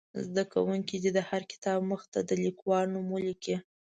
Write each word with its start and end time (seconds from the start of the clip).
زده 0.25 0.43
کوونکي 0.53 0.95
دې 1.03 1.11
د 1.17 1.19
هر 1.29 1.41
کتاب 1.51 1.79
مخ 1.91 2.01
ته 2.13 2.19
د 2.29 2.31
لیکوال 2.45 2.85
نوم 2.93 3.07
ولیکي. 3.11 3.55